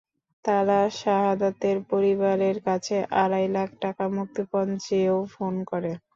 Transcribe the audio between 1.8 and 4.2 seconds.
পরিবারের কাছে আড়াই লাখ টাকা